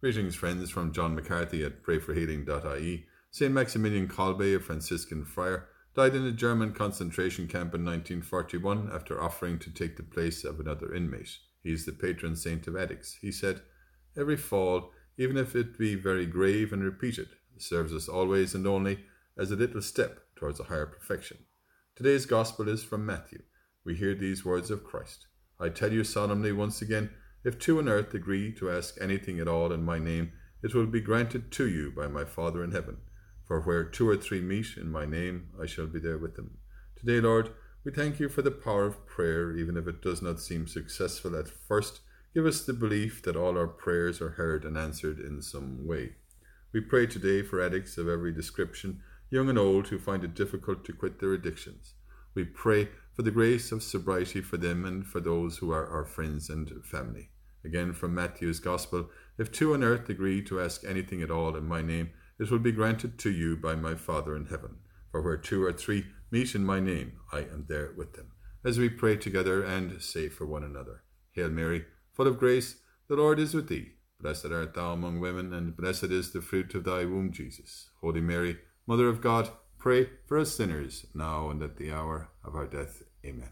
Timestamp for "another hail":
70.64-71.48